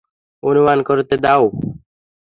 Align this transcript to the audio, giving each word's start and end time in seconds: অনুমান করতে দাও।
অনুমান 0.43 0.79
করতে 0.83 1.15
দাও। 1.17 1.43